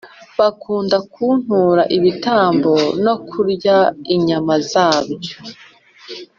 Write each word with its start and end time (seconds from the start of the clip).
Bakunda 0.39 0.97
kuntura 1.13 1.83
ibitambo, 1.97 2.73
no 3.05 3.15
kurya 3.29 3.77
inyama 4.15 4.53
zabyo, 4.71 5.33